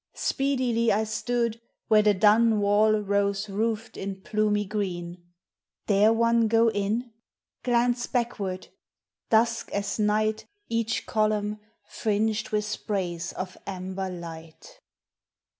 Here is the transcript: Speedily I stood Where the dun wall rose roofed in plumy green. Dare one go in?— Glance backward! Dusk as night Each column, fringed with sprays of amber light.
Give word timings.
Speedily 0.15 0.91
I 0.91 1.03
stood 1.03 1.61
Where 1.87 2.01
the 2.01 2.15
dun 2.15 2.59
wall 2.59 2.93
rose 3.01 3.47
roofed 3.47 3.95
in 3.97 4.21
plumy 4.21 4.65
green. 4.65 5.23
Dare 5.85 6.11
one 6.11 6.47
go 6.47 6.71
in?— 6.71 7.11
Glance 7.61 8.07
backward! 8.07 8.69
Dusk 9.29 9.71
as 9.71 9.99
night 9.99 10.47
Each 10.67 11.05
column, 11.05 11.59
fringed 11.85 12.49
with 12.49 12.65
sprays 12.65 13.31
of 13.33 13.59
amber 13.67 14.09
light. 14.09 14.79